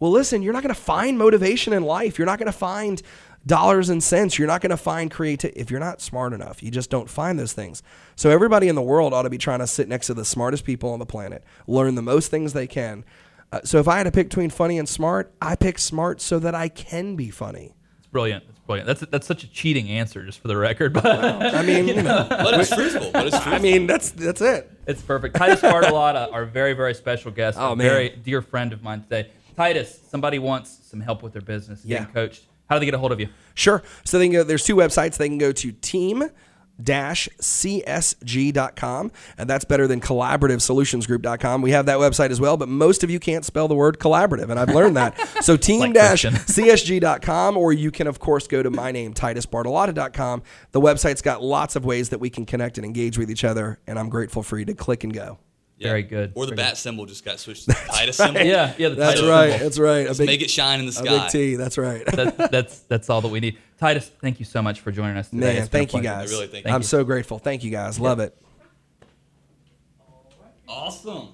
[0.00, 2.18] Well, listen, you're not going to find motivation in life.
[2.18, 3.02] You're not going to find
[3.46, 4.38] dollars and cents.
[4.38, 6.62] You're not going to find creativity if you're not smart enough.
[6.62, 7.82] You just don't find those things.
[8.14, 10.64] So everybody in the world ought to be trying to sit next to the smartest
[10.64, 13.04] people on the planet, learn the most things they can.
[13.52, 16.38] Uh, so if I had to pick between funny and smart, I pick smart so
[16.38, 17.74] that I can be funny.
[17.98, 18.44] It's brilliant.
[18.48, 18.86] It's brilliant.
[18.86, 20.92] That's that's such a cheating answer, just for the record.
[20.92, 23.10] But I mean, you know, But it's truthful.
[23.12, 23.54] But it's truthful.
[23.54, 24.70] I mean, that's that's it.
[24.86, 25.36] it's perfect.
[25.36, 27.88] Titus Bartolotta, our very very special guest, Oh, a man.
[27.88, 29.30] very dear friend of mine today.
[29.56, 32.00] Titus, somebody wants some help with their business, Yeah.
[32.00, 32.44] getting coached.
[32.68, 33.28] How do they get a hold of you?
[33.54, 33.82] Sure.
[34.04, 35.16] So they can go, there's two websites.
[35.16, 36.24] They can go to team
[37.40, 43.10] csg.com and that's better than collaborativesolutionsgroup.com we have that website as well but most of
[43.10, 45.18] you can't spell the word collaborative and i've learned that.
[45.42, 46.34] So team Christian.
[46.34, 51.76] csg.com or you can of course go to my name titusbartolotta.com the website's got lots
[51.76, 54.58] of ways that we can connect and engage with each other and i'm grateful for
[54.58, 55.38] you to click and go
[55.80, 56.32] Very good.
[56.34, 58.40] Or the Very bat symbol just got switched to the Titus symbol.
[58.40, 58.88] Yeah, yeah.
[58.88, 59.64] The that's Titus right symbol.
[59.64, 61.18] that's right a Let's big, make it shine in the a sky.
[61.22, 63.58] big t that's right That, that's that's all that we need.
[63.78, 65.40] Titus, thank you so much for joining us today.
[65.54, 67.62] man It's been a thank you guys I really think- i'm Thank so grateful thank
[67.64, 68.36] you guys love it
[70.70, 71.26] Awesome.